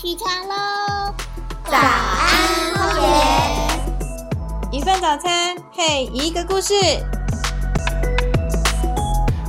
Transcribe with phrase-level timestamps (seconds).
[0.00, 1.12] 起床喽！
[1.64, 3.08] 早安，荒野。
[4.70, 6.72] 一份早餐配一个故事。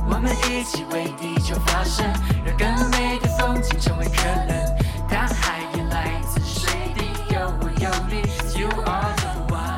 [0.08, 2.04] 我们一起为地球发声，
[2.44, 4.76] 让更美的风景成为可能。
[5.08, 8.22] 大海也来自水滴，有我有你
[8.60, 9.70] ，You are the one。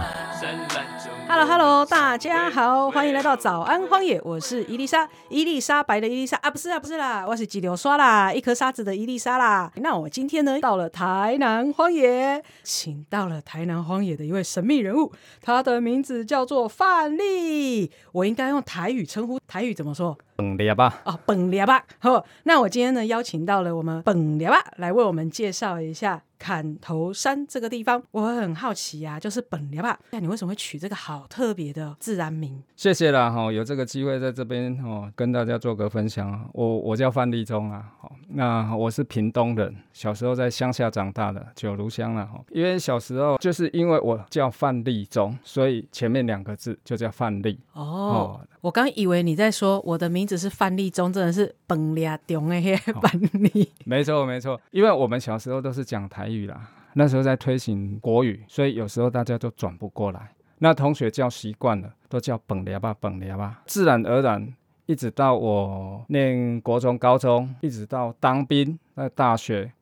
[1.28, 9.70] Hello Hello，大家好，欢迎来到早安荒野，我是伊丽莎，伊丽莎白的伊丽莎啊，不是啊，不是啦，我是几流刷啦，一颗沙子的伊丽莎啦。
[9.76, 20.16] 那我今天呢到了台南荒野，请到了台南荒野的一位神秘人物，他的名字叫做范丽，我应该用台语称呼，台语怎么说？
[20.34, 21.84] 本列吧，哦，本列吧。
[21.98, 28.02] 好，那我今天呢邀请到了我们本列吧来为我们介绍一下砍头山这个地方。
[28.10, 32.60] 我很好奇呀、就是本列吧，那你为什么会取这个好特别的自然名？
[32.74, 36.46] 谢谢啦哈，有这个机会在这边哦跟大家做个分享啊。
[36.52, 42.40] 我我叫范立忠啊，好，那我是屏东人，小时候在乡下长大的九如乡了哈。
[42.50, 53.68] 因为小时候就是因为我叫范立忠，所以前面两个字就叫范立哦，我刚以为你在说我的名字是范立忠，真的是本列中的那个范立。
[53.84, 60.30] 没错没错，因为我们小时候都是讲台语啦，那时候在推行国语，所以有时候大家都转不过来。
[60.64, 64.54] 那同学叫习惯了，都叫本列吧本列吧，自然而然，
[64.86, 69.72] 一直到我念国中、高中，一直到当兵、在大学，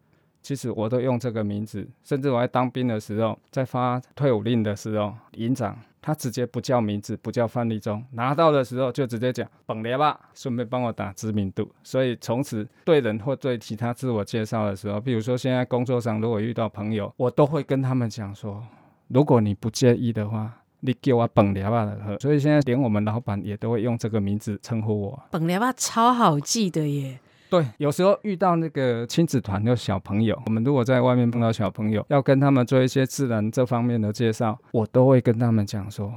[0.40, 1.86] 其实我都用这个名字。
[2.02, 11.70] 甚至我在当兵的时候，在发退伍令的时候，营长他直接不叫名字，不叫范立忠，拿到的时候就直接讲本列吧，顺便帮我打知名度。
[11.84, 18.64] 所以从此对人或对其他自我介绍的时候，比如说现在工作上如果遇到朋友，我都会跟他们讲说，
[19.08, 20.50] 如果你不介意的话。
[20.80, 25.22] 你叫我本列吧的喝，所以现在连我们老板也都会用这个名字称呼我。
[25.30, 27.20] 本列吧超好记的耶。
[27.50, 36.14] 对，有时候遇到那个亲子团的小朋友，我们如果在外面碰到小朋友，要跟他们做一些自然这方面的介绍，我都会跟他们讲说，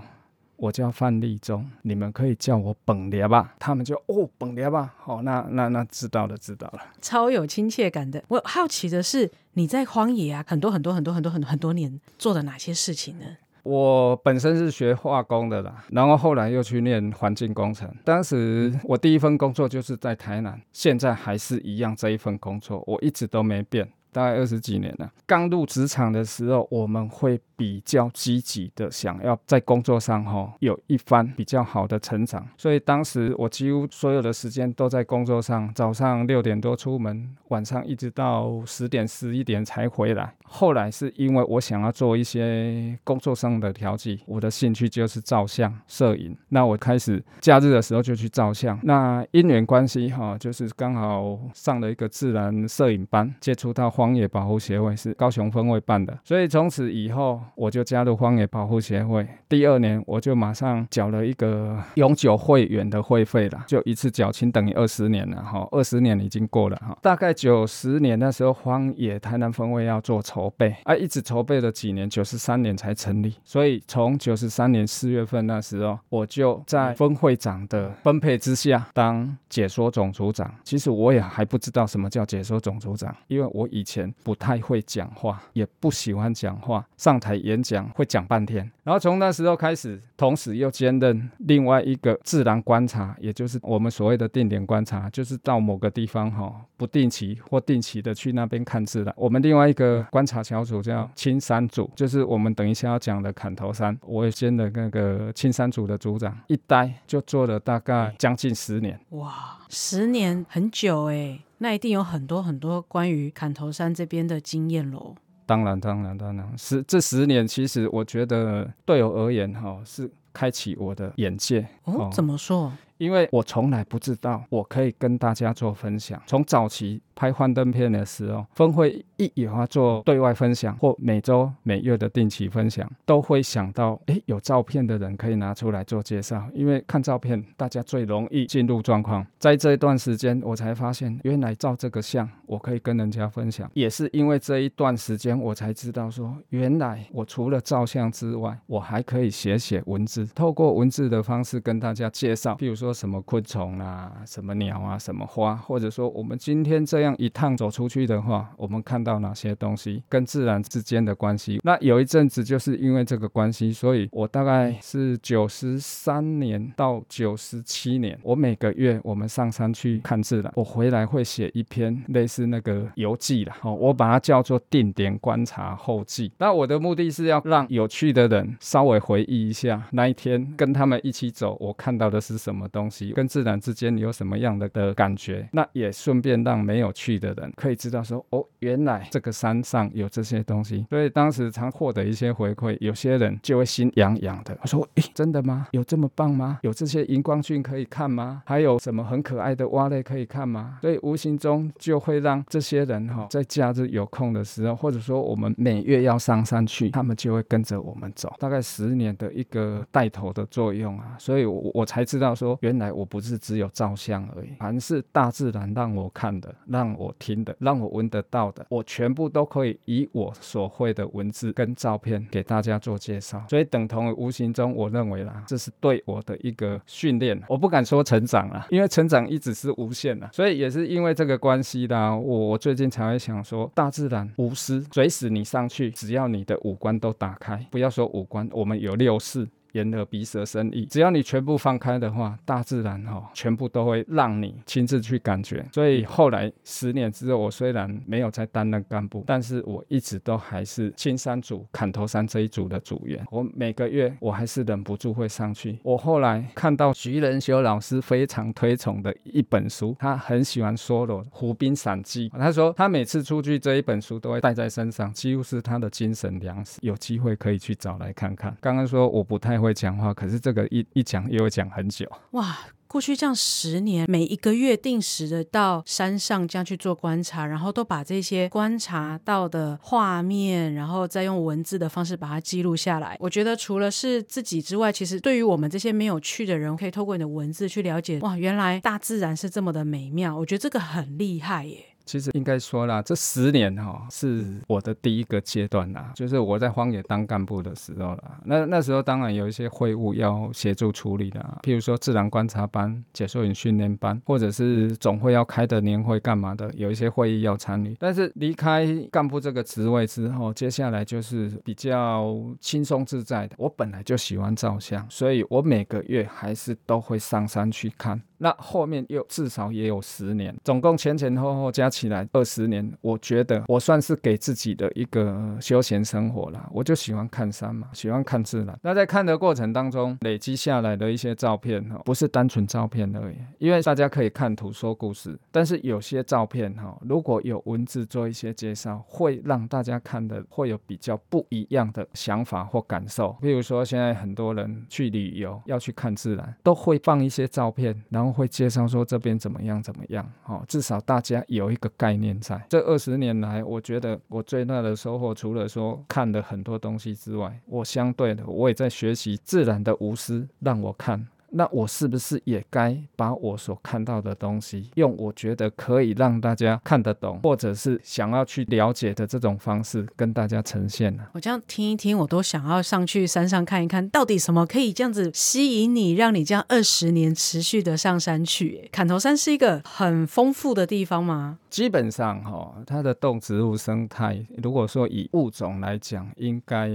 [0.58, 3.56] 我叫范立忠，你们可以叫我本列吧。
[3.58, 6.80] 他们就哦，本列吧，好、那那那知道了，知道了。
[7.02, 8.24] 超有亲切感的。
[8.28, 13.26] 我好奇的是，你在荒野啊，很多很多很多很多很多很多年做了哪些事情呢？
[13.64, 17.90] 我本身是学化工的啦，然后后来又去念环境工程。
[18.04, 25.12] 当时我第一份工作就是在台南，现在还是一样这一份工作，我一直都没变，大概二十几年了。
[25.26, 40.34] 刚入职场的时候，我们会比较积极的想要在工作上哈有一番比较好的成长，所以当时我几乎所有的时间都在工作上，早上六点多出门，晚上一直到十点十一点才回来。
[40.46, 46.38] 后来是因为我想要做一些工作上的调剂，我的兴趣就是照相、摄影。
[46.50, 48.80] 那我开始假日的时候就去照相。
[48.84, 59.26] 那因缘关系哈，就是刚好上了一个自然摄影班，接触到荒野保护协会是高雄分会办的，所以从此以后我就加入荒野保护协会。
[59.48, 80.54] 第二年我就马上缴了一个永久会员的会费了，就一次缴清等于二十年了哈，二十年已经过了哈，大概九十年那时候荒野台南分会要做筹备，啊，一直筹备了几年，九十三年才成立，所以从九十三年四月份那时候，我就在分会长的分配之下当解说总组长。
[80.66, 88.70] 其实我也还不知道什么叫解说总组长，因为我以前前不太会讲话，也不喜欢讲话，上台演讲会讲半天。
[88.84, 99.14] 然后从那时候开始，同时又兼任另外一个自然观察，也就是我们所谓的定点观察，就是到某个地方哈，不定期或定期的去那边看自然。
[99.16, 109.00] 我们另外一个观察小组叫青山组，就是我们等一下要讲的砍头山，我也兼的那个青山组的组长，一待就做了大概将近十年。
[109.12, 115.16] 哇，十年很久哎，那一定有很多很多关于砍头山这边的经验喽。
[115.46, 121.66] 当然，当然，当然，十这十年，其实我觉得对我而言，哈，是开启我的眼界。
[121.86, 122.70] 哦，怎么说？
[123.04, 126.22] 因为我从来不知道我可以跟大家做分享。
[126.26, 136.48] 从早期拍幻灯片的时候，分会一有要做对外分享或每周每月的定期分享，都会想到，诶，有照片的人可以拿出来做介绍。
[136.54, 139.26] 因为看照片，大家最容易进入状况。
[139.38, 143.70] 在这一段时间，我才发现，原来照这个相，我可以跟人家分享。
[143.74, 152.93] 也是因为这一段时间，我才知道说，原来我除了照相之外，我还可以写写文字，透过文字的方式跟大家介绍，譬如说。
[152.94, 161.60] 说什么昆虫啊、什么鸟啊、什么花，或者说我们今天这样一趟走出去的话，我们看到哪些东西跟自然之间的关系。
[161.64, 176.32] 那有一阵子就是因为这个关系，所以我大概是九十三年到九十七年，我每个月我们上山去看自然，我回来会写一篇类似那个游记啦，哦，我把它叫做定点观察后记。
[176.38, 185.48] 那我的目的是要让有趣的人稍微回忆一下那一天跟他们一起走，我看到的是什么东西，跟自然之间有什么样的的感觉。
[185.54, 190.86] 那也顺便让没有去的人可以知道说，哦，原来这个山上有这些东西。
[190.90, 195.68] 所以当时常获得一些回馈，有些人就会心痒痒的，我说，诶，真的吗？
[195.72, 196.60] 有这么棒吗？
[196.64, 198.42] 有这些荧光菌可以看吗？
[198.46, 200.80] 还有什么很可爱的蛙类可以看吗？
[200.82, 211.16] 所以无形中就会让这些人哈，在假日有空的时候，或者说我们每月要上山去，他们就会跟着我们走，大概十年的一个带头的作用啊。
[211.20, 223.44] 所以我我才知道说，原来我不是只有照相而已，凡是大自然让我看的、让我听的、让我闻得到的，我全部都可以以我所会的文字跟照片给大家做介绍。
[223.50, 227.38] 所以等同无形中，我认为啦，这是对我的一个训练。
[227.50, 230.30] 我不敢说成长啦，因为成长一直是无限的。
[230.32, 239.46] 所以也是因为这个关系啦，我最近才会想说，大自然无私，随时你上去，只要你的五官都打开，不要说五官，我们有六视。
[239.74, 245.64] 眼耳鼻舌身意，只要你全部放开的话，大自然哈、全部都会让你亲自去感觉。
[245.72, 253.24] 所以后来十年之后，我虽然没有再担任干部，但是我一直都还是青山组砍头山这一组的组员。
[253.32, 255.78] 我每个月我还是忍不住会上去。
[255.84, 266.80] 我后来看到徐仁修老师非常推崇的一本书，他很喜欢说的《湖滨散记》，他说他每次出去这一本书都会带在身上，几乎是他的精神粮食。
[266.82, 268.56] 有机会可以去找来看看。
[268.62, 272.06] 刚刚说我不太会讲话，可是这个一一讲又会讲很久。
[272.32, 272.58] 哇，
[272.88, 283.18] 过去这样十年，每一个月定时的到山上这样去做观察，然后都把这些观察到的画面，然后再用文字的方式把它记录下来。
[283.20, 290.38] 我觉得除了是自己之外，其实对于我们这些没有去的人，可以透过你的文字去了解，哇，原来大自然是这么的美妙。
[290.38, 291.93] 我觉得这个很厉害耶。
[292.06, 298.40] 其实应该说啦，这十年哈、是我的第一个阶段啦，就是我在荒野当干部的时候啦。
[298.44, 307.96] 那那时候当然有一些会务要协助处理的啊，譬如说自然观察班、解说员训练班，或者是总会要开的年会干嘛的，有一些会议要参与。
[308.00, 313.56] 但是离开干部这个职位之后，接下来就是比较轻松自在的。
[313.58, 318.22] 我本来就喜欢照相，所以我每个月还是都会上山去看。
[318.38, 322.84] 那后面又至少也有十年，总共前前后后加起来二十年。
[323.02, 326.70] 我觉得我算是给自己的一个休闲生活啦。
[326.74, 328.78] 我就喜欢看山嘛，喜欢看自然。
[328.82, 343.38] 那在看的过程当中，累积下来的一些照片哈，不是单纯照片而已，因为大家可以看图说故事，但是有些照片哈，如果有文字做一些介绍，会让大家看的会有比较不一样的想法或感受。
[343.42, 348.33] 比如说现在很多人去旅游要去看自然，都会放一些照片，然后。
[348.34, 352.60] 会介绍说这边怎么样怎么样，哦，至少大家有一个概念在。
[352.70, 361.28] 这二十年来，我觉得我最大的收获，除了说看了很多东西之外，我相对的我也在学习自然的无私，让我看。
[361.54, 371.24] 那我是不是也该把我所看到的东西，用我觉得可以让大家看得懂，或者是想要去了解的这种方式，跟大家呈现呢？
[371.34, 378.90] 我这样听一听，我都想要上去山上看一看，到底什么可以这样子吸引你，让你这样二十年持续的上山去。
[378.92, 381.60] 砍头山是一个很丰富的地方吗？
[381.70, 386.90] 基本上哈、它的动植物生态，如果说以物种来讲，应该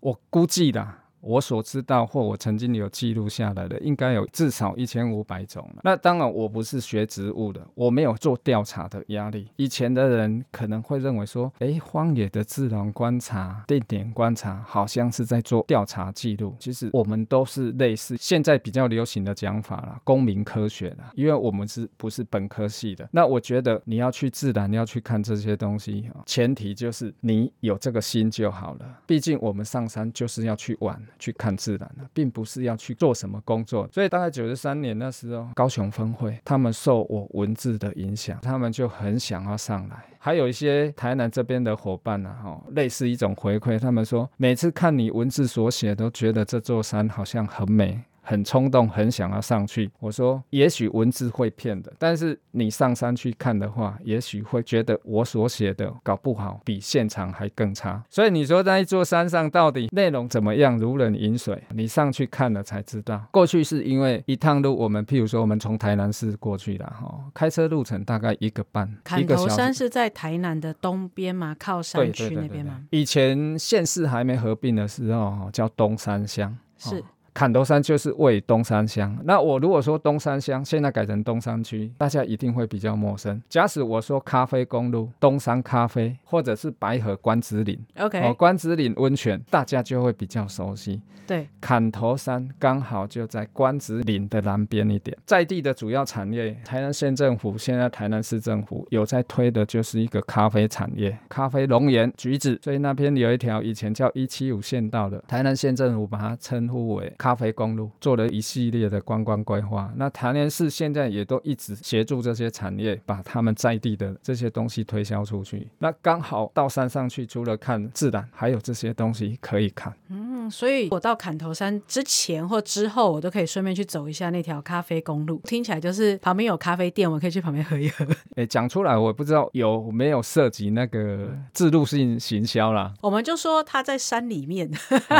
[0.00, 1.00] 我估计啦。
[1.24, 5.68] 我所知道或我曾经有记录下来的，应该有至少一千五百种。
[5.82, 9.48] 那当然，我不是学植物的，我没有做调查的压力。
[9.56, 16.54] 以前的人可能会认为说，诶，荒野的自然观察、定点观察，好像是在做调查记录。
[16.58, 23.08] 其实我们都是类似现在比较流行的讲法啦，公民科学啦，因为我们是不是本科系的？
[23.10, 29.00] 那我觉得你要去自然，你要去看这些东西，前提就是你有这个心就好了。
[29.06, 31.00] 毕竟我们上山就是要去玩。
[31.18, 33.88] 去看自然了，并不是要去做什么工作。
[33.92, 40.04] 所以大概九十三年那时候，高雄分会他们受我文字的影响，他们就很想要上来。
[40.18, 48.00] 还有一些台南这边的伙伴呢、啊，哈，类似一种回馈，他们说每次看你文字所写，都觉得这座山好像很美。
[48.24, 49.90] 很冲动，很想要上去。
[50.00, 58.02] 我说，也许文字会骗的，但是你上山去看的话，也许会觉得我所写的搞不好比现场还更差。
[58.08, 63.22] 所以你说在一座山上到底内容怎么样，如人饮水，你上去看了才知道。
[63.30, 68.88] 过去是因为一趟路，我们譬如说我们从台南市过去的哈，开车路程大概一个半，
[69.18, 69.34] 一砍。
[69.34, 72.80] 头山是在台南的东边嘛，靠山区那边吗？
[72.90, 76.56] 以前县市还没合并的时候，哦叫东山乡。
[76.78, 77.02] 是哦
[77.34, 79.18] 砍头山就是位于东山乡。
[79.24, 83.42] 那我如果说东山乡，现在改成东山区，大家一定会比较陌生。
[83.48, 91.02] 假使我说咖啡公路、东山咖啡，或者是白河关子岭，OK，、哦，关子岭温泉，大家就会比较熟悉。
[91.26, 109.90] 对，砍头山刚好就在关子岭的南边一点，在地的主要产业，台南县政府现在台南市政府有在推的就是一个咖啡产业，咖啡、龙眼、橘子，所以那边有一条以前叫一七五县道的，台南县政府把它称呼为咖啡公路，做了一系列的观光规划。
[109.96, 115.66] 那台南市现在也都一直协助这些产业，把他们在地的这些东西推销出去。
[115.78, 119.90] 那刚好到山上去，除了看自然，还有这些东西可以看。
[120.10, 125.40] 嗯，所以我到砍头山之前或之后，我都可以顺便去走一下那条咖啡公路。
[125.44, 128.06] 听起来就是旁边有咖啡店，我可以去旁边喝一喝。
[128.36, 134.70] 诶，讲出来我不知道有没有涉及那个制度性行销啦，我们就说它在山里面，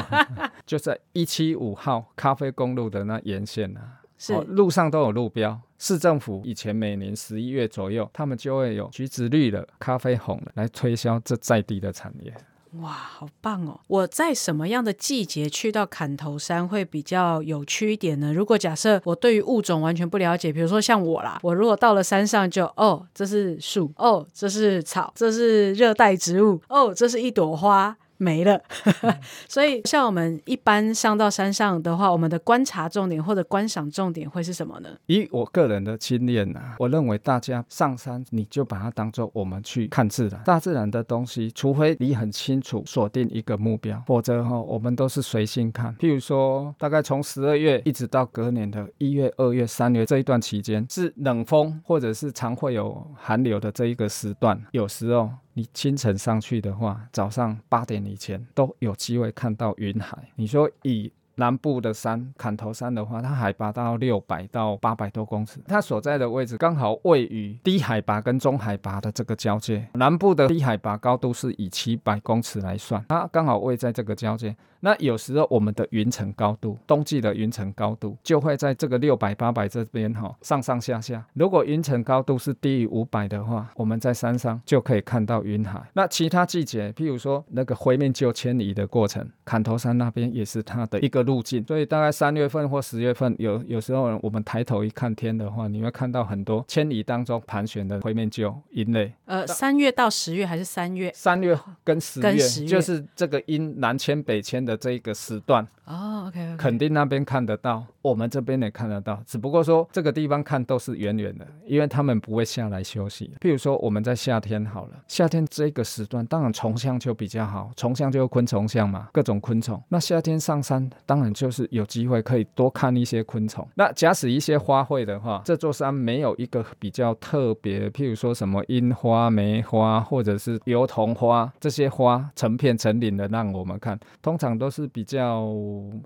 [0.66, 5.60] 就在一七五号咖啡公路的那沿线啊，是、哦路上都有路标。
[5.76, 12.34] 市政府以前每年十一月左右，他们就会有橘子绿的、咖啡红的来推销这在地的产业。
[12.80, 13.78] 哇，好棒哦！
[13.86, 18.32] 我在什么样的季节去到砍头山会比较有趣一点呢？
[18.32, 27.96] 如果假设我对于物种完全不了解，比如说像我啦，我如果到了山上就哦，这是树，哦，这是草，这是热带植物，哦，这是一朵花。
[28.16, 28.60] 没了，
[29.48, 34.88] 所以像我们一般上到山上的话，我们的观察重点或者观赏重点会是什么呢？
[35.06, 45.94] 以我个人的经验啊、我认为大家上山你就把它当做我们去看自然，大自然的东西，除非你很清楚锁定一个目标，否则哈、我们都是随性看。
[45.96, 55.28] 譬如说，大概从十二月一直到隔年的一月、二月、三月这一段期间，是冷风或者是常会有寒流的这一个时段，有时候。
[55.54, 60.30] 你清晨上去的话，早上八点以前都有机会看到云海。
[60.34, 69.86] 你说以南部的山砍头山的话，它海拔到六百到八百多公尺，它所在的位置刚好位于低海拔跟中海拔的这个交界。
[69.94, 74.54] 南部的低海拔高度是以七百公尺来算，它刚好位在这个交界。
[74.80, 81.24] 那有时候我们的云层高度，冬季的云层高度就会在这个六百、八百这边哈、上上下下。
[81.32, 85.80] 如果云层高度是低于五百的话，我们在山上就可以看到云海。
[85.94, 91.64] 那其他季节，譬如说那个回面就迁移的过程，砍头山那边也是它的一个路径。
[91.66, 99.12] 所以大概三月份或十月份，有有时候我们抬头一看天的话，你会看到很多迁移当中盘旋的灰面鹫鹰类。
[99.24, 101.10] 呃，三月到十月还是三月？
[101.14, 113.30] 三月跟十月跟十月就是这个鹰南迁北迁的这一个时段，哦，OK，, 肯定那边看得到，我们这边也看得到，只不过说这个地方看都是远远的，因为他们不会下来休息。
[113.40, 119.82] 譬如说我们在夏天好了，夏天这个时段，当然虫相就比较好，虫相就是昆虫相嘛，各种昆虫。
[119.88, 123.66] 那夏天上山，当然就是有机会可以多看一些昆虫。
[123.74, 135.44] 那假使一些花卉的话，这座山没有一个比较特别，譬如说什么樱花、梅花或者是油桐花这些花成片成林的让我们看，通常都是比较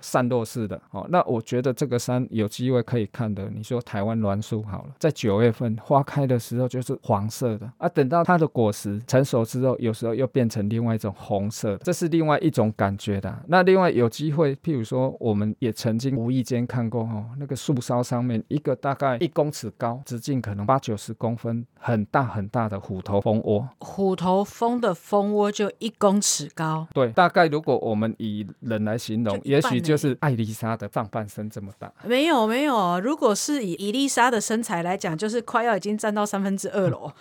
[0.01, 0.81] 散落式的。
[0.91, 13.43] 哦，那我觉得这个山有机会可以看的，你说台湾栾树好了，在九月份花开的时候就是黄色的啊，等到它的果实成熟之后，有时候又变成另外一种红色的，这是另外一种感觉的啊。
[13.49, 23.69] 那另外有机会，譬如说我们也曾经无意间看过哦，那个树梢上面一个大概一公尺高，直径可能八九十公分，很大很大的虎头蜂窝。
[23.79, 31.93] 虎头蜂的蜂窝就一公尺高，对，大概如果我们以人来形容，就一也许就是艾丽莎的上半身这么大。
[32.05, 33.01] 没有没有。
[33.01, 37.13] 如果是以伊丽莎的身材来讲，就是快要已经占到三分之二了哦。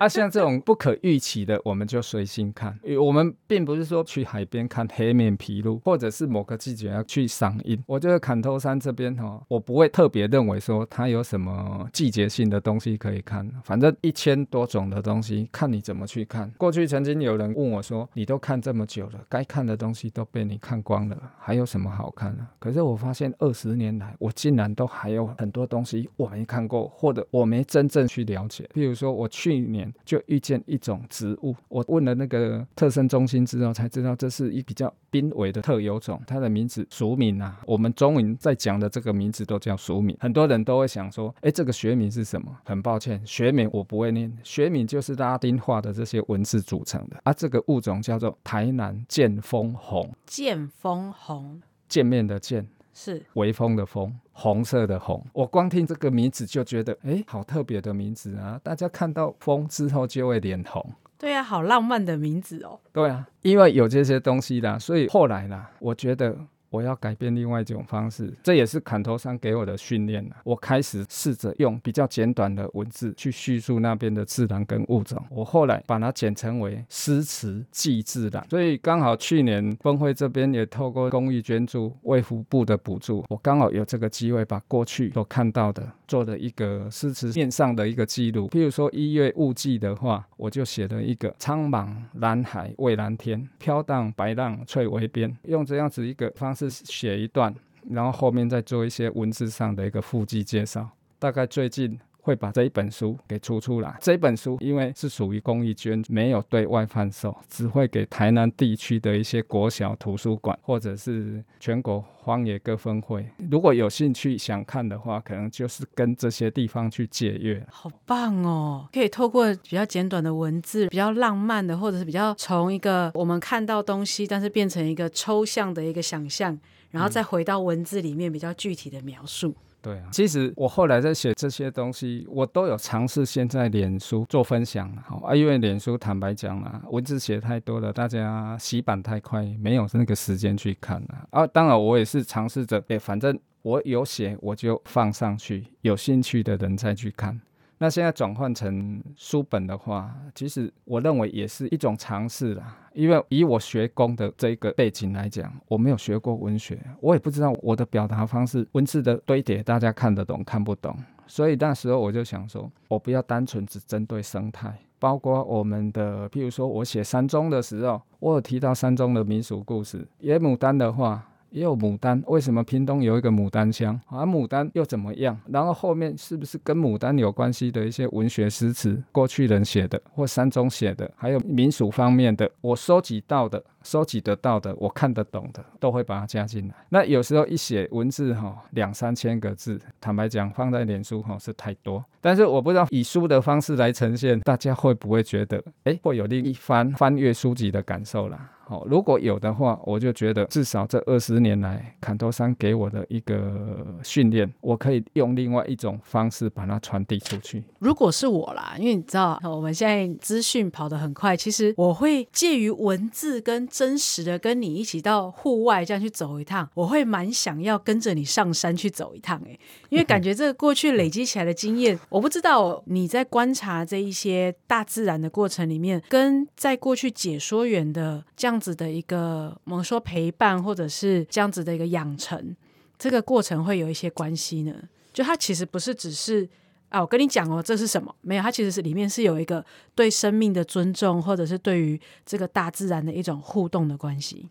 [0.00, 2.78] 啊，像这种不可预期的，我们就随心看。
[3.00, 7.82] 我们并不是说去海边看黑面琵鹭，或者是某个季节要去赏樱。
[7.86, 13.48] 我觉得砍头山这边哈，我不会特别认为说它有什么季节性的东西可以看。
[13.64, 16.50] 反正一千多种的东西，看你怎么去看。
[16.56, 22.50] 过去曾经有人问我说：“你都看这么久了，该看的东西都被你看光了，还有什么好看啊。
[22.58, 28.68] 可是我发现二十年来，我竟然都还有很多东西我没看过，或者我没真正去了解。
[28.72, 37.60] 譬如说，我去年就遇见一种植物，我问了那个特生中心之后，才知道这是一比较濒危的特有种，它的名字俗名啊。
[37.66, 42.56] 我们中文在讲的这个名字都叫俗名，很多人都会想说，哎，这个学名是什么？
[42.64, 47.32] 很抱歉，学名我不会念，学名就是拉丁化的这些文字组成的啊。
[47.32, 51.57] 这个物种叫做台南剑锋红，剑锋红
[51.88, 55.24] 见面的见，是微风的风，红色的红。
[55.32, 58.60] 我光听这个名字就觉得，哎，好特别的名字啊！
[58.62, 60.84] 大家看到风之后就会脸红。
[61.16, 62.78] 对啊，好浪漫的名字哦。
[62.92, 66.36] 对啊，因为有这些东西啦，所以后来啦，我觉得。
[66.70, 70.36] 我要改变另外一种方式，这也是砍头山给我的训练了。
[70.44, 75.22] 我开始试着用比较简短的文字去叙述那边的自然跟物种。
[75.30, 78.46] 我后来把它简称为诗词记自然。
[78.50, 88.48] 所以刚好去年峰会这边也透过公益捐助、卫福部的补助，我刚好有这个机会把过去所看到的做的一个诗词面上的一个记录。
[88.48, 96.48] 譬如说一月雾季的话，我就写了一个苍茫蓝海蔚蓝天，飘荡白浪翠微边，用这样子一个方。
[96.58, 97.54] 式写一段，
[97.88, 100.90] 然后后面再做一些文字上的一个附记介绍。
[101.20, 102.00] 大概最近。
[102.28, 103.96] 会把这一本书给出出来。
[104.02, 113.26] 这本书因为是属于公益捐，没有对外贩售，只会给台南地区的一些国小图书馆或者是全国荒野各分会。
[113.50, 117.66] 如果有兴趣想看的话，可能就是跟这些地方去借阅。
[117.70, 118.86] 好棒哦！
[118.92, 126.58] 可以透过比较简短的文字，比较浪漫的，或者是比较从一个我们看到东西，但是变成一个抽象的一个想象，
[126.90, 129.54] 然后再回到文字里面比较具体的描述。
[129.88, 141.24] 对啊，其实我后来在写这些东西，我都有尝试现在脸书做分享，好啊，因为脸书坦白讲啦，文字写太多了，大家洗版太快，没有那个时间去看啊。
[141.30, 147.40] 啊，当然我也是尝试着，哎，反正我有写我就放上去，有兴趣的人再去看。
[147.80, 152.76] 那现在转换成书本的话，其实我认为也是一种尝试啦。
[152.92, 160.96] 因为以我学工的这个背景来讲，我没有学过文学，我也不知道我的表达方式、文字的堆叠大家看得懂看不懂。
[161.28, 170.04] 所以那时候我就想说，我不要单纯只针对生态，包括我们的，譬如说我写山中的时候，我有提到山中的民俗故事。
[170.18, 171.24] 野牡丹的话。
[171.50, 173.98] 也有牡丹，为什么屏东有一个牡丹乡？
[174.06, 175.38] 啊，牡丹又怎么样？
[175.48, 183.62] 然后后面是不是跟牡丹有关系的一些文学诗词，过去人写的或山中写的，还有民俗方面的，我收集到的。
[183.88, 186.74] 收集得到的，我看得懂的，都会把它加进来。
[186.90, 192.04] 那有时候一写文字哈，两三千个字，坦白讲，放在脸书哈是太多。
[192.20, 198.50] 但是我不知道以书的方式来呈现，大家会不会觉得，哎，会有另一番翻阅书籍的感受啦？
[198.66, 207.64] 好，如果有的话，我就觉得至少这二十年来，坎多山给我的一个训练，我可以用另外一种方式把它传递出去。
[207.78, 219.56] 如果是我啦，因为你知道我们现在资讯跑得很快，其实我会介于文字跟真实的跟你一起到户外这样去走一趟，我会蛮想要跟着你上山去走一趟诶，
[219.88, 232.56] 因为感觉这个过去累积起来的经验，我不知道你在观察这一些大自然的过程里面，跟在过去解说员的这样子的一个我们说陪伴或者是这样子的一个养成，
[232.98, 234.74] 这个过程会有一些关系呢？
[235.12, 236.48] 就它其实不是只是。
[236.88, 238.14] 啊，我跟你讲哦，这是什么？
[238.22, 244.48] 没有，它其实是里面是有一个对生命的尊重，或者是对于这个大自然的一种互动的关系。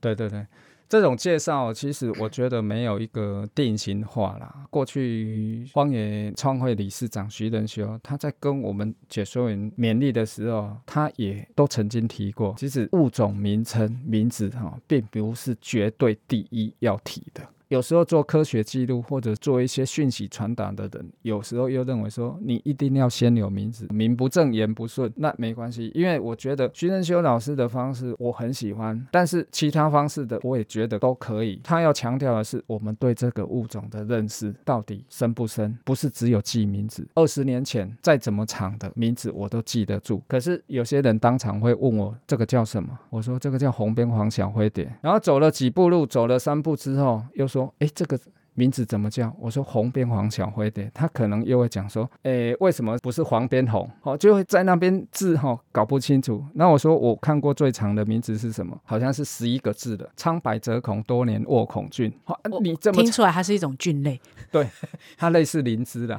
[0.00, 0.46] 对对对，
[0.88, 4.66] 这种介绍其实我觉得没有一个定型化啦。
[4.70, 17.42] 过去荒野创会理事长徐仁修他在跟我们解说员勉励的时候，他也都曾经提过，其实物种名称名字哈，并不是绝对第一要提的。
[17.68, 31.60] 有时候做科学记录或者做一些讯息传达的人，有时候又认为说你一定要先有名字，名不正言不顺，那没关系，因为我觉得徐仁修老师的方式我很喜欢，但是其他方式的我也觉得都可以。
[31.64, 37.04] 他要强调的是我们对这个物种的认识到底深不深，不是只有记名字。
[37.14, 47.64] 二十年前再怎么长的名字我都记得住，可是有些人当场会问我这个叫什么，我说这个叫红边黄小灰蝶，然后走了几步路，走了三步之后又说。
[47.64, 48.18] 说，哎，这个
[48.52, 49.34] 名字怎么叫？
[49.38, 53.90] 我说红边黄小灰的，他可能又会讲说，哎，为什么不是黄边红？
[54.02, 56.44] 哦，就会在那边字哈搞不清楚。
[56.54, 58.78] 那我说我看过最长的名字是什么？
[58.84, 62.12] 好像是十一个字的，苍白折孔，多年卧孔菌。
[62.60, 64.20] 你这么听出来，它是一种菌类？
[64.52, 64.68] 对，
[65.16, 66.14] 它类似灵芝的。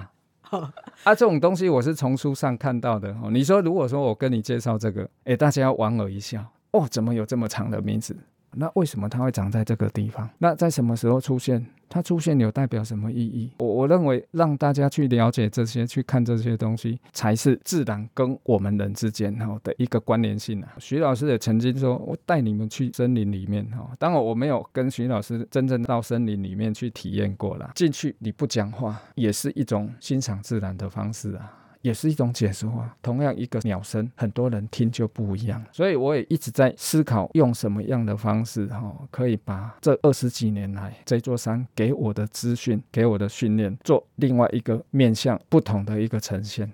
[0.49, 3.09] 啊，这种东西我是从书上看到的。
[3.21, 6.43] 哦，你说如果说我跟你介绍这个，哎，大家要莞尔一笑。
[6.71, 8.15] 哦，怎么有这么长的名字？
[8.53, 10.29] 那为什么它会长在这个地方？
[10.37, 11.65] 那在什么时候出现？
[11.89, 13.49] 它出现有代表什么意义？
[13.59, 20.73] 我我认为让大家去了解这些，去看这些东西，才是自然跟我们人之间哈的一个关联性啊。
[20.79, 27.71] 徐老师也曾经说，我带你们去森林里面哈，当然我没有跟徐老师真正到森林里面去体验过了。
[27.73, 31.53] 进去你不讲话，也是一种欣赏自然的方式啊。
[31.81, 32.95] 也是一种解说啊。
[33.01, 35.63] 同样一个鸟声，很多人听就不一样。
[35.71, 46.71] 所以我也一直在思考，用什么样的方式哈，可以把这二十几年来这座山给我的资讯、给我的训练，做另外一个面向不同的一个呈现。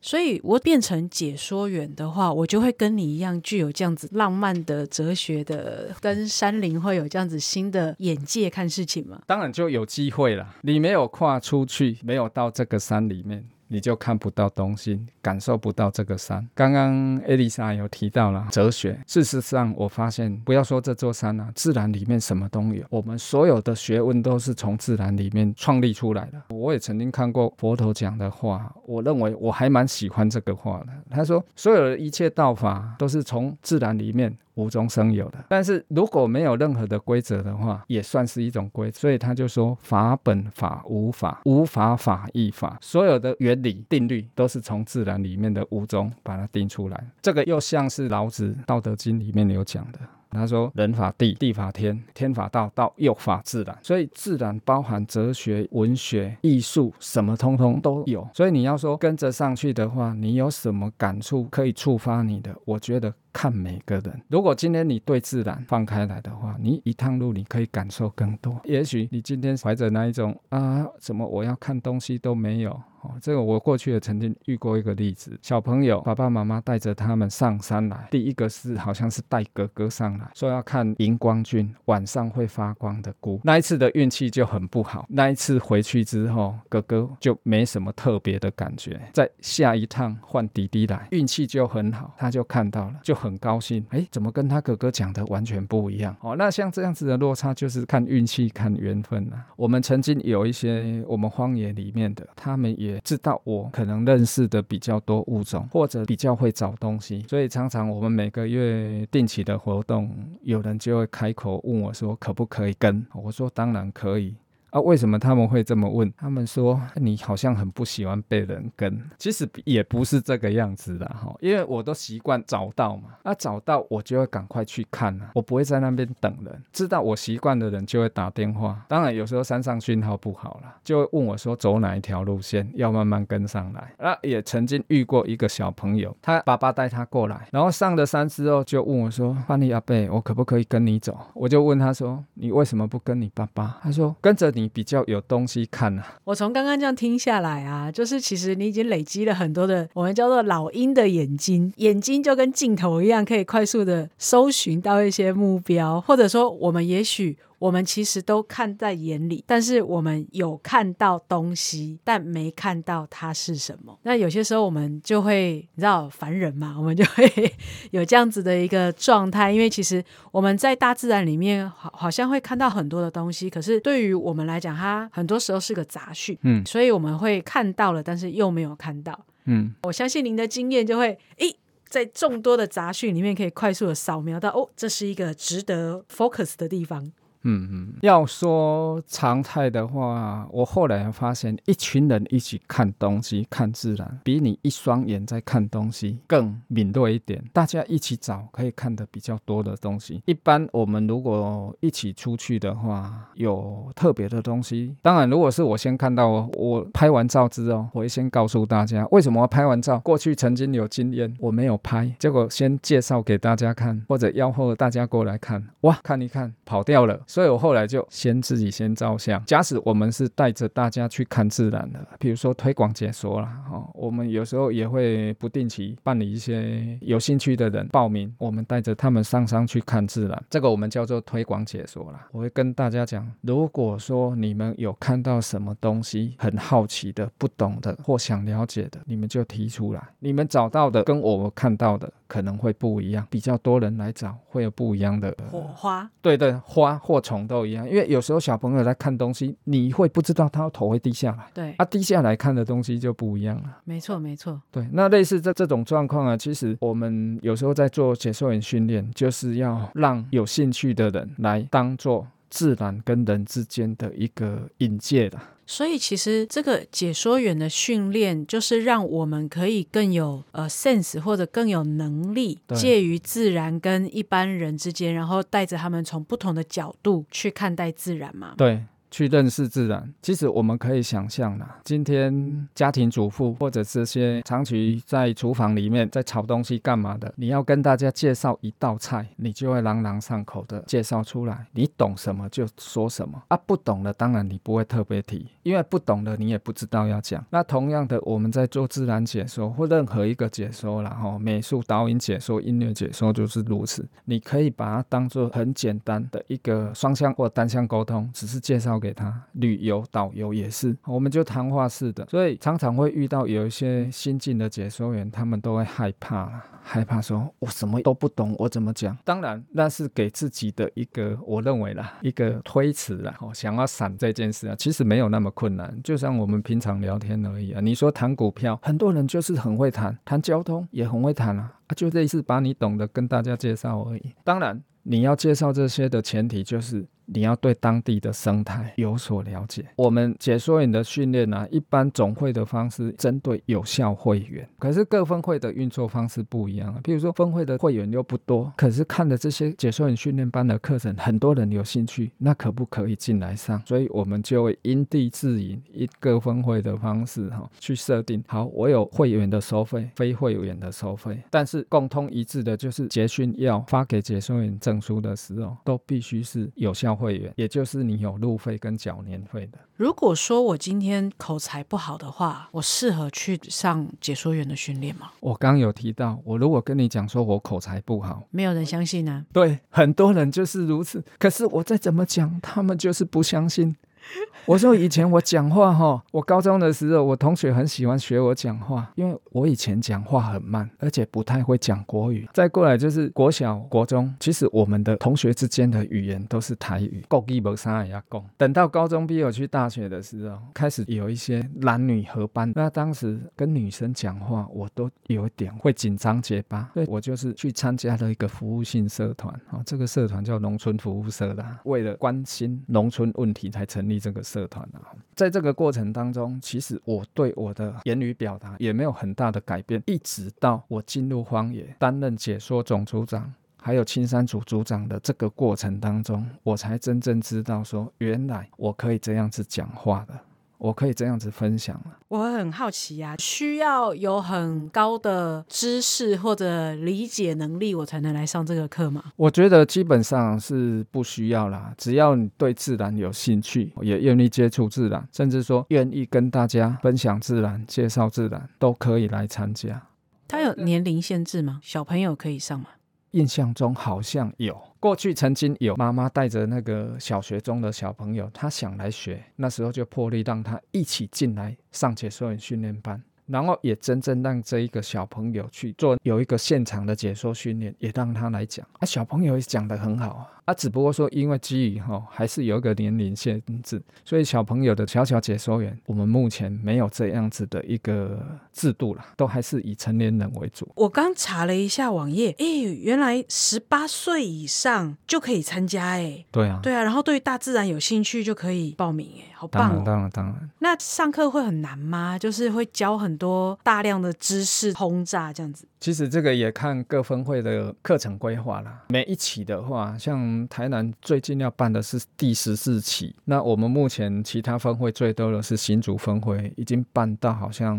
[0.00, 9.22] 所以我变成解说员的话，我就会跟你一样，具有这样子浪漫的哲学的，跟山林会有这样子新的眼界看事情吗？
[9.26, 10.46] 当然就有机会了。
[10.60, 13.42] 你没有跨出去，没有到这个山里面。
[13.74, 16.48] 你就看不到东西，感受不到这个山。
[16.54, 22.84] 刚刚艾丽莎有提到了哲学，事实上我发现，不要说这座山啊，自然里面什么都有。
[22.88, 26.40] 我们所有的学问都是从自然里面创立出来的。
[26.50, 30.92] 我也曾经看过佛陀讲的话，我认为我还蛮喜欢这个话的。
[31.10, 34.32] 他说，所有的一切道法都是从自然里面。
[34.54, 39.00] 无中生有的，但是如果没有任何的规则的话，也算是一种规则。
[39.00, 47.04] 所以他就说法本法无法，无法法亦法，所有的原理定律都是从自然里面的无中把它定出来。
[47.20, 49.98] 这个又像是老子《道德经》里面有讲的。
[50.30, 53.78] 他说：“人法地，地法天，天法道，道又法自然。
[53.80, 58.28] 所以自然包含哲学、文学、艺术，什么通通都有。
[58.34, 62.52] 所以你要说跟着上去的话，你有什么感触可以触发你的？
[62.64, 64.22] 我觉得看每个人。
[64.28, 68.58] 如果今天你对自然放开来的话，你一趟路你可以感受更多。
[68.64, 72.70] 也许你今天怀着那一种啊，怎么我要看东西都没有。”
[73.04, 96.16] 哦这个我过去也曾经遇过一个例子，小朋友爸爸妈妈带着他们上山来，第一个是好像是带哥哥上来，说要看荧光菌晚上会发光的菇，那一次的运气就很不好，那一次回去之后，哥哥就没什么特别的感觉，在下一趟换弟弟来，运气就很好，他就看到了，就很高兴，哎，怎么跟他哥哥讲的完全不一样？
[96.20, 99.46] 哦，那像这样子的落差就是看运气、看缘分啊。
[99.56, 103.00] 我们曾经有一些我们荒野里面的，他们也。
[103.04, 110.10] 知道我可能认识的比较多物种，或者比较会找东西，所以常常我们每个月定期的活动，
[110.40, 113.04] 有人就会开口问我说，可不可以跟？
[113.12, 114.34] 我说当然可以。
[114.74, 116.12] 啊，为什么他们会这么问？
[116.16, 126.60] 他们说你好像很不喜欢被人跟，其实也不是这个样子的哈，因为我都习惯找到嘛，那找到我就会赶快去看啊，我不会在那边等人。
[126.72, 133.94] 知道我习惯的人就会打电话，当然有时候山上讯号不好了，就会问我说走哪一条路线，要慢慢跟上来。
[134.00, 146.18] 那也曾经遇过一个小朋友，他爸爸带他过来，然后上了山之后就问我说：“范尼阿贝，我可不可以跟你走？”我就问他说：“你为什么不跟你爸爸？”他说：“跟着你。”你比较有东西看啊！
[146.24, 157.36] 我从刚刚这样听下来啊，就是其实你已经累积了很多的我们叫做老鹰的眼睛，眼睛就跟镜头一样，可以快速的搜寻到一些目标，或者说我们也许。
[157.64, 163.98] 我们其实都看在眼里，但是我们有看到东西，但没看到它是什么。
[164.02, 167.24] 那有些时候我们就会，你知道，凡人嘛，我们就会
[167.90, 169.50] 有这样子的一个状态。
[169.50, 176.36] 因为其实我们在大自然里面，好好像会看到很多的东西，可是对于我们来讲，它很多时候是个杂讯。
[176.42, 179.18] 嗯，所以我们会看到了，但是又没有看到。
[179.46, 181.56] 嗯，我相信您的经验就会，诶，
[181.88, 187.10] 在众多的杂讯里面，可以快速的扫描到，哦，这是一个值得 focus 的地方。
[187.44, 197.42] 嗯嗯，要说常态的话，我后来发现，一群人一起看东西、看自然，比你一双眼在看东西更敏锐一点。
[197.52, 200.22] 大家一起找，可以看的比较多的东西。
[200.24, 204.96] 一般我们如果一起出去的话，有特别的东西。
[205.02, 209.98] 当然，如果是我先看到，我拍完照之后，我会先告诉大家为什么拍完照。
[210.00, 217.20] 过去曾经有经验，我没有拍，结果先介绍给大家看，或者吆喝大家过来看，哇，看一看，跑掉了。
[217.34, 219.44] 所以我后来就先自己先照相。
[219.44, 232.28] 假使我们是带着大家去看自然的，比如说推广解说啦，哦，我们有时候也会不定期办理一些有兴趣的人报名，我们带着他们上山去看自然，这个我们叫做推广解说啦。
[232.30, 240.00] 我会跟大家讲，如果说你们有看到什么东西很好奇的、不懂的或想了解的，你们就提出来。
[240.20, 242.12] 你们找到的跟我们看到的。
[242.34, 253.78] 可能会不一样，比较多人来找，会有不一样的火花，对对，花或虫都一样，因为有时候小朋友在看东西，你会不知道他头会低下来，对，啊，低下来看的东西就不一样了。
[253.84, 254.60] 没错没错。
[254.72, 265.38] 对，那类似这这种状况啊，其实我们有时候在做解说员训练，就是要让有兴趣的人来当做自然跟人之间的一个引介的。
[265.66, 278.54] 所以其实这个解说员的训练，就是让我们可以更有呃 sense 或者更有能力，对介于自然跟一般人之间，然后带着他们从不同的角度去看待自然嘛。
[278.56, 278.82] 对。
[279.14, 293.40] 去认识自然，其实我们可以想象啦，今天家庭主妇或者这些长期在厨房里面在炒东西干嘛的，你要跟大家介绍一道菜，你就会朗朗上口的介绍出来，你懂什么就说什么。
[293.46, 297.44] 啊，不懂的当然你不会特别提，因为不懂的你也不知道要讲。
[297.50, 309.42] 那同样的，我们在做自然解说或任何一个解说啦，哈，美术导引解说、音乐解说就是如此，你可以把它当做很简单的一个双向或单向沟通，只是介绍给他。
[309.52, 316.50] 旅游导游也是，我们就谈话式的，所以常常会遇到有一些新进的解说员，他们都会害怕。
[316.86, 319.16] 害怕说，我什么都不懂，我怎么讲？
[319.24, 323.34] 当然，那是给自己的一个，我认为啦，一个推辞啦。
[323.40, 327.80] 哦，想要闪这件事啊，其实没有那么困难，就像我们平常聊天而已啊。
[327.80, 334.34] 你说谈股票，很多人就是很会谈，谈交通也很会谈啊，啊，就类似把你懂的跟大家介绍而已。
[334.44, 337.06] 当然，你要介绍这些的前提就是。
[337.26, 339.84] 你要对当地的生态有所了解。
[339.96, 347.00] 我们解说员的训练呢，一般总会的方式针对有效会员，可是各分会的运作方式不一样啊。
[347.02, 353.80] 譬如说分会的会员又不多，可是看的这些解说员训练班的课程，很多人有兴趣，那可不可以进来上？
[353.86, 369.78] 所以我们就会因地制宜，一个分会的方式哈，去设定好，我有会员的收费，非会员的收费，但是共通一致的就是结训要发给解说员证书的时候，都必须是有效会员，也就是你有路费跟缴年费的。
[369.96, 375.30] 如果说我今天口才不好的话，我适合去上解说员的训练吗？
[375.40, 379.44] 我刚有提到，我如果跟你讲说我口才不好，没有人相信啊。
[379.52, 381.24] 对，很多人就是如此。
[381.38, 383.94] 可是我再怎么讲，他们就是不相信。
[384.66, 392.48] 我说以前我讲话哈，我高中的时候，我同学很喜欢学我讲话，因为我以前讲话很慢，而且不太会讲国语。
[392.52, 398.44] 再过来就是国小、国中，其实我们的同学之间的语言都是台语，国语无啥也要讲。
[398.56, 415.12] 等到高中毕业去大学的时候，开始有一些男女合班，那当时跟女生讲话，我都有一点会紧张结巴，所以我就是去参加了一个服务性社团啊，这个社团叫农村服务社啦，为了关心农村问题才成立这个社团啊。
[415.34, 423.52] 在这个过程当中，其实我对我的言语表达也没有很大的改变，一直到我进入荒野担任解说总组长。
[423.76, 430.40] 还有青山组组长的这个过程当中，我才真正知道说，原来我可以这样子讲话的，
[430.78, 432.18] 我可以这样子分享了。
[432.28, 439.24] 我很好奇呀、需要有很高的知识或者理解能力，我才能来上这个课吗？
[439.36, 450.02] 我觉得基本上是不需要啦，只要你对自然有兴趣，也愿意接触自然，甚至说愿意跟大家分享自然、介绍自然，都可以来参加。
[450.46, 451.80] 它有年龄限制吗？
[451.82, 452.86] 小朋友可以上吗？
[453.34, 470.53] 印象中好像有，过去曾经有妈妈带着那个小学中的小朋友，他想来学，那时候就破例让他一起进来上解说员训练班，然后也真正让这一个小朋友去做有一个现场的解说训练，也让他来讲，啊，小朋友也讲得很好啊。
[470.64, 478.40] 啊，只不过说，因为基于哈、还是有一个年龄限制，所以小朋友的小小解说员，我们目前没有这样子的一个
[478.72, 480.90] 制度啦，都还是以成年人为主。
[480.94, 490.02] 我刚查了一下网页，诶，原来十八岁以上就可以参加，哎，对啊，对啊，然后对大自然有兴趣就可以报名，哎，好棒当然，哦。
[490.04, 490.70] 当然，当然。
[490.78, 492.38] 那上课会很难吗？
[492.38, 495.86] 就是会教很多大量的知识轰炸这样子。
[496.00, 499.04] 其实这个也看各分会的课程规划啦。
[499.08, 507.98] 每一期的话，像台南最近要办的是第十四期，那我们目前其他分会最多的是新竹分会，已经办到好像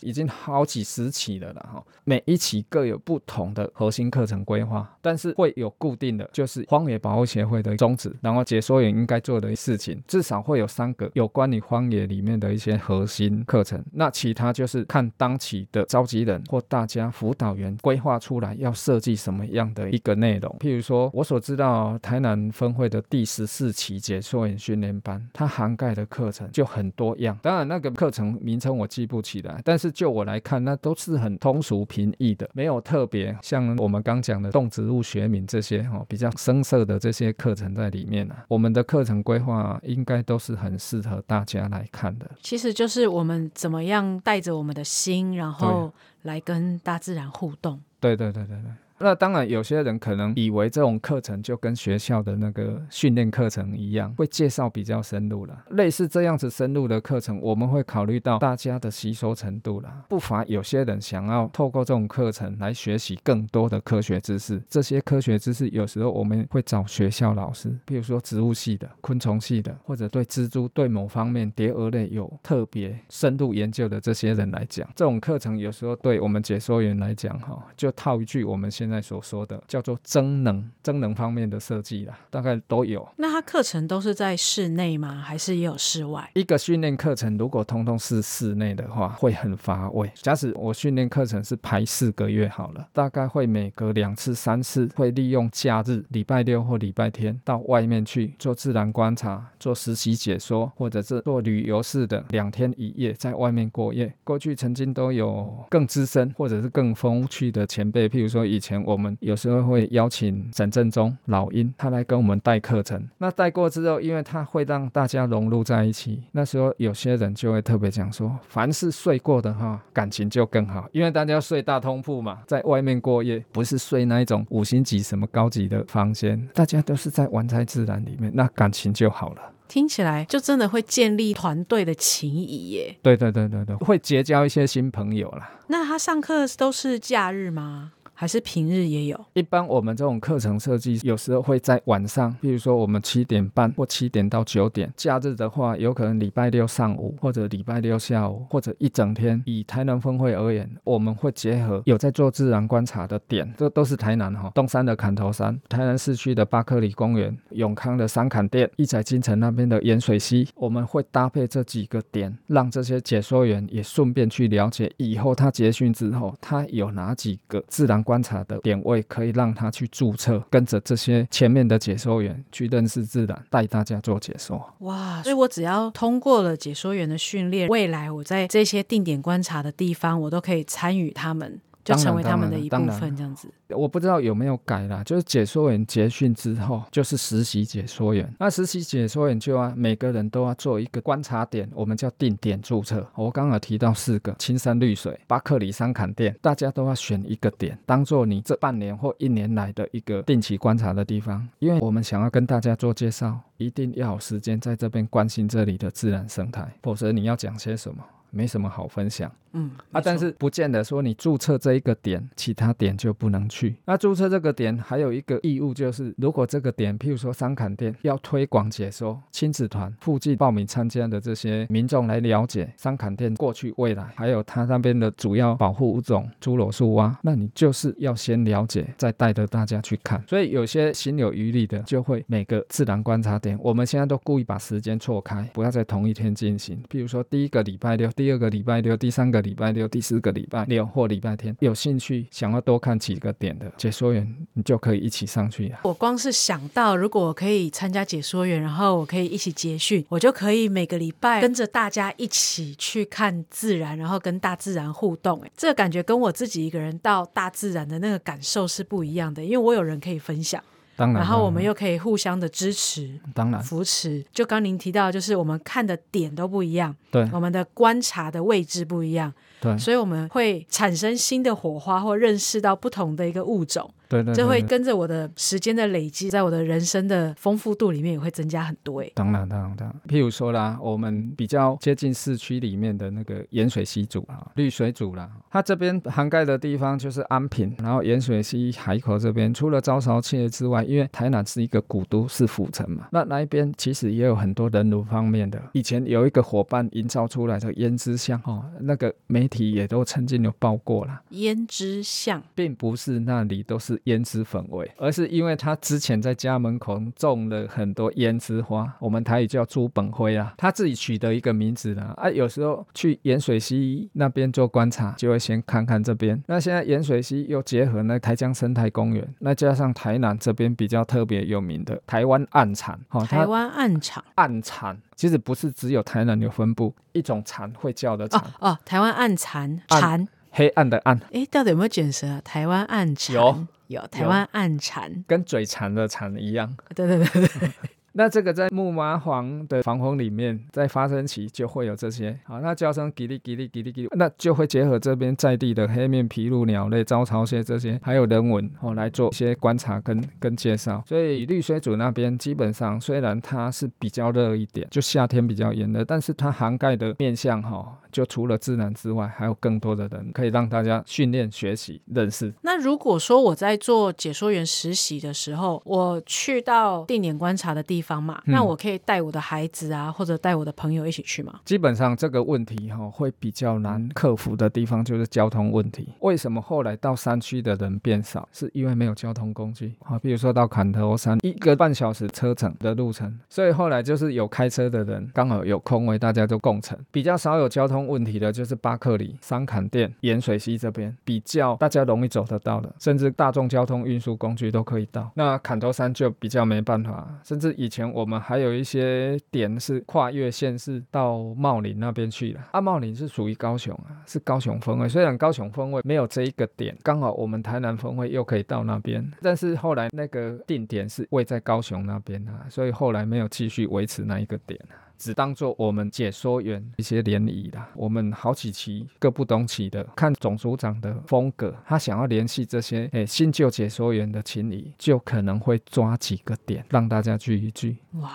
[0.00, 1.68] 已经好几十期了啦。
[1.72, 1.84] 哈。
[2.04, 13.82] 每一期各有不同的核心课程规划，但是会有固定的，就是荒野保护协会的宗旨，然后解说员应该做的事情，至少会有三个有关于荒野里面的一些核心课程。
[13.92, 20.54] 那其他就是看当期的召集人或大家辅导员规划出来要设计什么样的一个内容。
[20.60, 27.38] 譬如说，我所知道台南分会的第十四期解说员训练班，它涵盖的课程就很多样。
[27.42, 38.44] 当然，那个课程名称我记不起来，但是就我来看，那都是很通俗平易的，没有特别像我们刚讲的动植物学名这些哈、哦、比较生涩的这些课程在里面啊。
[38.48, 42.30] 我们的课程规划应该都是很适合大家来看的。
[42.42, 47.80] 其实就是我们怎么样带着我们的心，然后来跟大自然互动。
[48.00, 48.70] 对对对对对。
[48.98, 55.64] 那当然，有些人可能以为这种课程就跟学校的那个训练课程一样，会介绍比较深入了。
[55.70, 60.04] 类似这样子深入的课程，我们会考虑到大家的吸收程度啦。
[60.08, 64.62] 不乏有些人想要透过这种课程来学习更多的科学知识。
[64.68, 83.06] 这些科学知识有时候我们会找学校老师，比如说植物系的、昆虫系的，或者对蜘蛛、对某方面蝶蛾类有特别深入研究的这些人来讲，这种课程有时候对我们解说员来讲，哈，就套一句我们先在所说的叫做增能、增能方面的设计啦，大概都有。
[83.16, 85.14] 那它课程都是在室内吗？
[85.14, 86.30] 还是也有室外？
[86.34, 90.10] 一个训练课程如果通通是室内的话，会很乏味。
[90.14, 104.12] 假使我训练课程是排四个月好了，大概会每隔两次、三次，会利用假日、礼拜六或礼拜天到外面去做自然观察、做实习解说，或者是做旅游式的两天一夜在外面过夜。
[104.24, 113.06] 过去曾经都有更资深或者是更风趣的前辈，譬如说以前我们有时候会邀请沈正中老鹰，他来跟我们带课程。
[113.18, 129.42] 那带过之后，因为他会让大家融入在一起，那时候有些人就会特别讲说，凡是睡过的哈，感情就更好，因为大家睡大通铺嘛，在外面过夜，不是睡那一种五星级什么高级的房间，大家都是在玩在自然里面，那感情就好了。
[129.66, 132.94] 听起来就真的会建立团队的情谊耶。
[133.02, 135.50] 对对对对对，会结交一些新朋友啦。
[135.68, 137.92] 那他上课都是假日吗？
[138.14, 139.24] 还是平日也有？
[139.34, 144.92] 一般我们这种课程设计有时候会在晚上，比如说我们七点半或七点到九点。
[144.96, 149.42] 假日的话，有可能礼拜六上午或者礼拜六下午或者一整天。
[149.44, 174.72] 以台南分会而言，我们会结合有在做自然观察的点，这都是台南哈，东山的砍头山、台南市区的巴克里公园、永康的三坎店、一彩金城那边的盐水溪，我们会搭配这几个点，让这些解说员也顺便去了解以后他结训之后，他有哪几个自然观察的点位可以让他去注册，跟着这些前面的解说员去认识自然，带大家做解说。
[174.80, 175.22] 哇！
[175.22, 183.48] 所以我只要通过了解说员的训练，未来我在这些定点观察的地方，我都可以参与他们，就成为他们的一部分，这样子。
[183.68, 188.32] 我不知道有没有改啦，就是解说员结训之后，就是实习解说员。
[188.38, 193.06] 那实习解说员就要每个人都要做一个观察点，我们叫定点注册。
[193.14, 201.46] 我刚刚提到四个：青山绿水、巴克里山坎店，大家都要选一个点，当做你这半年或一年来的一个定期观察的地方。
[201.58, 208.02] 因为我们想要跟大家做介绍，一定要有时间在这边关心这里的自然生态，否则你要讲些什么？
[208.30, 213.76] 没什么好分享，嗯啊，但是不见得说你注册这一个点，其他点就不能去。
[213.84, 230.22] 那注册这个点还有一个义务，就是如果这个点，譬如说三坎店要推广解说，亲子团附近报名参加的这些民众来了解三坎店过去、未来，还有它那边的主要保护物种侏罗树蛙，那你就是要先了解，再带着大家去看。
[230.26, 236.82] 所以有些心有余力的，就会每个自然观察点，我们现在都故意把时间错开，不要在同一天进行。
[236.88, 238.10] 譬如说第一个礼拜六。
[238.16, 245.72] 第二个礼拜六、第三个礼拜六、第四个礼拜六或礼拜天，有兴趣想要多看几个点的解说员，你就可以一起上去。
[245.84, 255.40] 我光是想到，如果我可以参加解说员，然后我可以一起接训，我就可以每个礼拜跟着大家一起去看自然，然后跟大自然互动。
[255.42, 260.62] 哎，这个感觉跟我自己一个人到大自然的那个感受是不一样的，因为我有人可以分享。
[260.96, 264.24] 当然，然后我们又可以互相的支持，当然扶持。
[264.32, 273.92] 就刚您提到，就是我们看的点都不一样，对，我们的观察的位置不一样，对，所以我们会产生新的火花，或认识到不同的一个物种。
[274.22, 279.00] 对对，这会跟着我的时间的累积，在我的人生的丰富度里面也会增加很多。
[279.00, 280.00] 哎，当然当然当然。
[280.06, 295.60] 譬如说啦，我们比较接近市区里面的那个盐水溪组啊，绿水组啦，它这边涵盖的地方就是安平，然后盐水溪海口这边，除了招潮蟹之外，因为台南是一个古都，是府城嘛，那那一边其实也有很多人文方面的。
[295.72, 301.22] 以前有一个伙伴营造出来的胭脂巷哦，那个媒体也都曾经有报过了。
[301.30, 312.14] 胭脂巷并不是那里都是胭脂粉味，而是因为他之前在家门口种了很多胭脂花，我们台语叫朱本灰啊，他自己取得一个名字啦。
[312.16, 316.42] 啊，有时候去盐水溪那边做观察，就会先看看这边。
[316.46, 332.40] 那现在盐水溪又结合那台江生态公园，那加上台南这边比较特别有名的台湾暗蚕，哦，台湾暗场暗蚕其实不是只有台南有分布，一种蚕会叫的蚕，哦哦，台湾暗蚕暗蚕，黑暗的暗，哎，到底有没有卷舌啊？
[332.44, 333.34] 台湾暗蝉。
[333.34, 336.74] 有有台湾暗蝉，跟嘴馋的馋一样。
[336.94, 337.70] 对对对对，
[338.16, 351.02] 那这个在木麻黄的防风里面，在发生期就会有这些，好，那叫声叽哩叽哩叽哩叽哩，那就会结合这边在地的黑面琵鹭、鸟类、招潮蟹这些，还有人文哦来做一些观察跟跟介绍。
[351.06, 362.54] 所以绿水组那边基本上虽然它是比较热一点，就夏天比较炎热，但是它涵盖的面向哈、就除了自然之外，还有更多的人可以让大家训练、学习、认识。
[362.62, 371.60] 那如果说我在做解说员实习的时候，我去到定点观察的地方嘛，嗯那我可以带我的孩子啊，或者带我的朋友一起去吗？
[371.64, 376.08] 基本上这个问题哈、会比较难克服的地方就是交通问题。
[376.20, 378.48] 为什么后来到山区的人变少？
[378.52, 386.98] 是因为没有交通工具啊，比如说到坎头山一个半小时车程的路程，所以后来就是有开车的人刚好有空位，大家就共乘。
[387.10, 395.30] 比较少有交通问题的就是巴克里、三坎店、盐水溪这边比较大家容易走得到的，甚至大众交通运输工具都可以到。
[395.34, 402.60] 那坎头山就比较没办法，甚至以前我们还有一些点是跨越县市到茂林那边去了。
[402.72, 405.08] 啊，茂林是属于高雄啊，是高雄分会。
[405.08, 414.80] 虽然高雄分会没有这一个点，刚好我们台南分会又可以到那边，但是后来那个定点是位在高雄那边啊，所以后来没有继续维持那一个点。
[415.18, 427.96] 只当做我们解说员一些联谊啦，我们好几期各不同期的，看总组长的风格，他想要联系这些诶新旧解说员的情谊，就可能会抓几个点让大家聚一聚。
[428.12, 428.30] 哇，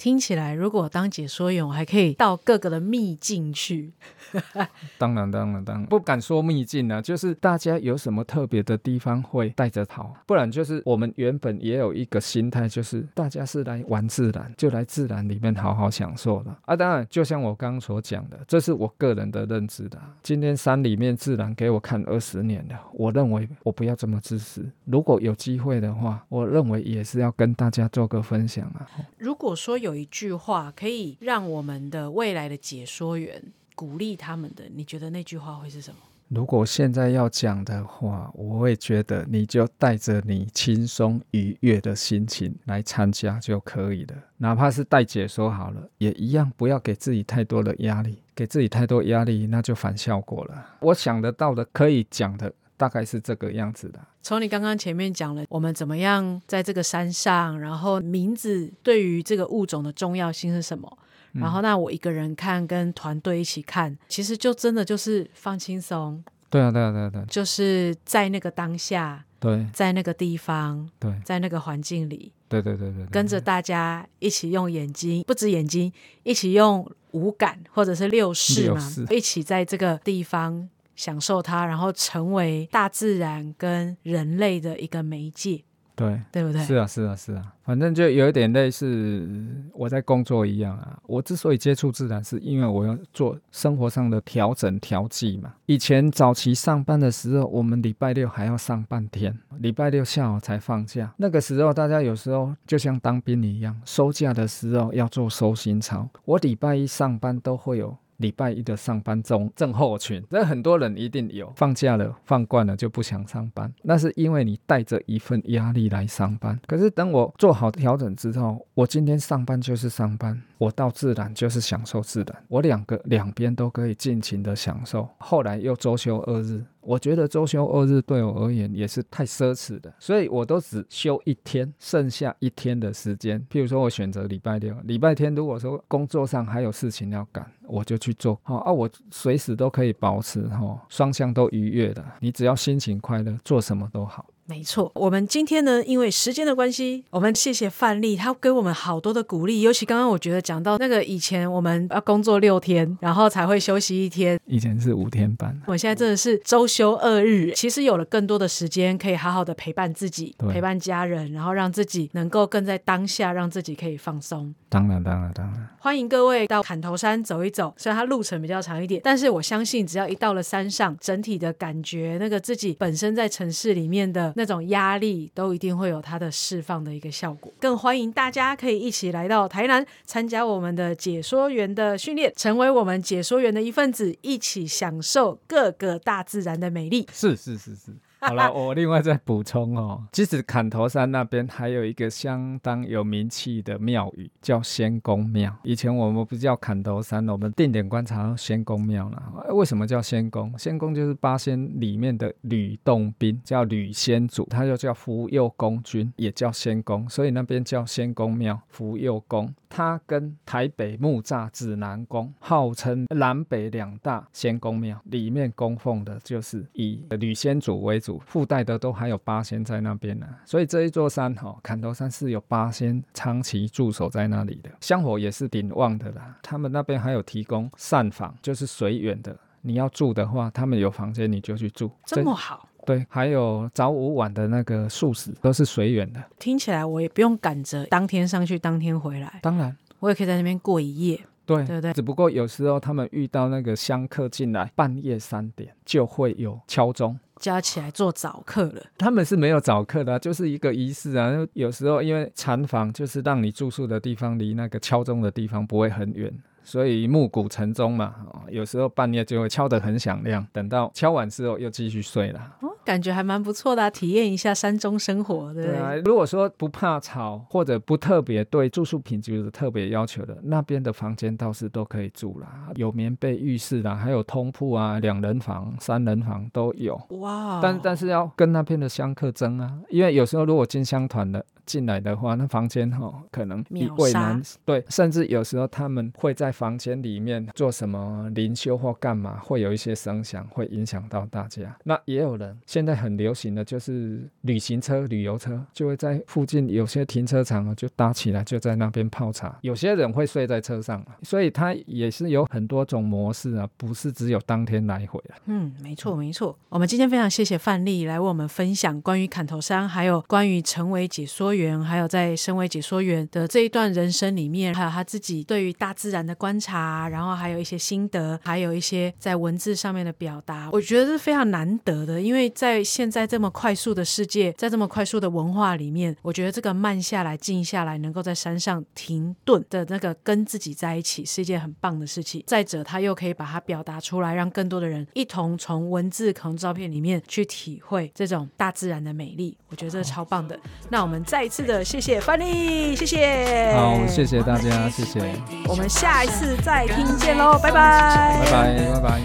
[0.00, 3.92] 听起来如果当解说员，我还可以到各个的秘境去。
[4.96, 16.74] 当然，当然，当然不敢说秘境啊，就是大家有什么特别的地方会带着跑，不然就是我们原本也有一个心态，就是大家是来玩自然，就来自然里面好好享受的啊。
[16.74, 20.00] 当然，就像我刚刚所讲的，这是我个人的认知的。
[20.22, 24.66] 今天山里面自然给我看二十年了，我认为我不要这么自私。
[24.86, 28.88] 如果有机会的话，我认为也是要跟大家做个分享啊。
[29.18, 33.42] 如果说有有一句话可以让我们的未来的解说员
[33.74, 35.96] 鼓励他们的，你觉得那句话会是什么？
[36.28, 50.64] 如果现在要讲的话，我会觉得你就带着你轻松愉悦的心情来参加就可以了，哪怕是带解说好了，也一样，不要给自己太多的压力，给自己太多压力那就反效果了。
[50.78, 54.00] 我想得到的可以讲的大概是这个样子的。
[54.22, 60.98] 从你刚刚前面讲了，我们怎么样在这个山上，然后名字对于这个物种的重要性是什么？
[61.32, 69.66] 然后那我一个人看，跟团队一起看，其实就真的就是放轻松，对啊，对啊，对啊，对啊，就是在那个当下，对。
[69.74, 71.12] 在那个地方，对。
[71.22, 80.68] 在那个环境里，对对对对，跟着大家一起用眼睛，不止眼睛，一起用五感或者是六视嘛视，一起在这个地方
[81.00, 85.64] 享受它，然后成为大自然跟人类的一个媒介，
[85.96, 86.20] 对。
[86.30, 86.62] 对不对？
[86.62, 89.26] 是啊，是啊，是啊，反正就有一点类似
[89.72, 90.98] 我在工作一样啊。
[91.06, 95.54] 我之所以接触自然，是因为我要做生活上的调整调剂嘛。
[95.64, 101.14] 以前早期上班的时候，我们礼拜六还要上半天，礼拜六下午才放假。
[101.16, 106.06] 那个时候，大家有时候就像当兵一样，收假的时候要做收心操。
[106.26, 107.96] 我礼拜一上班都会有。
[108.20, 111.52] 礼拜一的上班中症候群，那很多人一定有。
[111.56, 116.58] 放假了，放惯了就不想上班，那是因为你带着一份压力来上班。
[116.66, 125.08] 可是等我做好调整之后，我今天上班就是上班，我到自然就是享受自然，我两个两边都可以尽情的享受。
[125.18, 138.38] 后来又周休二日，我觉得周休二日对我而言也是太奢侈的，所以我都只休一天，剩下一天的时间，譬如说我选择礼拜六、礼拜天，如果说工作上还有事情要赶，我就去做。
[138.42, 142.04] 好、啊，我随时都可以保持哈、双向都愉悦的。
[142.20, 144.26] 你只要心情快乐，做什么都好。
[144.50, 149.60] 没错，我们今天呢，因为时间的关系，我们谢谢范丽，他给我们好多的鼓励。
[149.60, 164.52] 尤其刚刚我觉得讲到那个以前我们要工作六天，然后才会休息一天，以前是五天半，我现在真的是周休二日，其实有了更多的时间，可以好好的陪伴自己，对陪伴家人，然后让自己能够更在当下，让自己可以放松。
[164.68, 177.52] 当然，当然，当然，欢迎各位到砍头山走一走，虽然它路程比较长一点，但是我相信只要一到了山上，整体的感觉，那个自己本身在城市里面的那种压力都一定会有它的释放的一个效果。
[177.60, 187.06] 更欢迎大家可以一起来到台南参加我们的解说员的训练，成为我们解说员的一份子，一起享受各个大自然的美丽。
[187.12, 187.92] 是是是是。
[188.22, 195.56] 好了，我另外再补充哦，其实砍头山那边还有一个相当有名气的庙宇，叫仙公庙。
[195.62, 199.54] 以前我们不叫砍头山，我们定点观察仙公庙了。
[199.54, 200.56] 为什么叫仙公？
[200.58, 209.52] 仙公就是八仙里面的吕洞宾，叫吕仙祖，他又叫福佑公君，也叫仙公，所以那边叫仙公庙、福佑宫。
[209.72, 220.26] 他跟台北木栅指南宫号称南北两大仙公庙，里面供奉的就是以吕仙祖为主，附带的都还有八仙在那边呢。
[220.44, 226.36] 所以这一座山哈，砍头山是有八仙长期驻守在那里的，香火也是鼎旺的啦。
[226.42, 232.68] 他们那边还有提供膳房，就是随缘的，你要住的话，他们有房间你就去住，这么好。
[232.86, 236.22] 对，还有早午晚的那个素食都是随缘的。
[236.38, 239.38] 听起来我也不用赶着当天上去，当天回来。
[239.42, 241.20] 当然，我也可以在那边过一夜。
[241.44, 241.92] 对对对。
[241.92, 248.82] 只不过有时候他们遇到那个香客进来，半夜三点就会有敲钟，加起来做早课了。
[248.98, 251.32] 他们是没有早课的，就是一个仪式啊。
[251.54, 256.32] 有时候因为禅房就是让你住宿的地方离那个敲钟的地方不会很远。
[256.62, 258.14] 所以暮鼓晨钟嘛，
[258.48, 262.40] 有时候半夜就会敲得很响亮，等到敲完之后又继续睡了。
[262.60, 266.02] 哦，感觉还蛮不错的，体验一下山中生活，对不对？
[266.04, 277.00] 如果说不怕吵或者不特别对住宿品质有特别要求的，那边的房间倒是都可以住啦，有棉被、浴室啦，还有通铺啊，两人房、三人房都有。
[277.20, 277.60] 哇！
[277.62, 281.44] 但但是要跟那边的香客争啊，因为有时候如果进香团的。
[281.70, 291.76] 进来的话，那房间哈可能比位难，对，甚至有时候他们会在房间里面做什么灵修或干嘛，会有一些声响，会影响到大家。
[291.84, 299.56] 那也有人现在很流行的就是旅行车、旅游车，就会在附近有些停车场就搭起来，就在那边泡茶。
[299.60, 305.38] 有些人会睡在车上，所以它也是有很多种模式啊，不是只有当天来回啊。
[305.46, 306.58] 嗯，没错没错。
[306.68, 311.80] 我们今天非常谢谢范丽来为我们分享关于砍头山，还有关于成为解说员。
[311.80, 322.20] 还有在身为解说员的这一段人生里面，还有他自己对于大自然的观察，然后还有一些心得，还有一些在文字上面的表达，我觉得是非常难得的。
[322.20, 332.42] 因为在现在这么快速的世界，在这么快速的文化里面，我觉得这个慢下来、静下来，能够在山上停顿的那个跟自己在一起，是一件很棒的事情。
[332.46, 339.56] 再者，他又可以把它表达出来，让更多的人一同从文字、从照片里面去体会这种大自然的美丽。
[339.68, 340.58] 我觉得这超棒的。
[340.88, 341.49] 那我们再。
[341.50, 345.20] 次的谢谢范例，谢谢，好，谢谢大家，谢谢，
[345.66, 349.20] 我们下一次再听见喽，拜拜，拜拜，拜拜。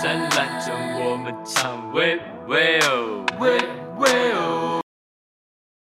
[0.00, 0.72] 山岚中
[1.04, 3.58] 我们唱，喂喂哦，喂
[3.98, 4.79] 喂哦。